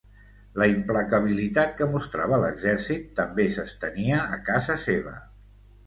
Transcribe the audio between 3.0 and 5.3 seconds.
també s'estenia a casa seva.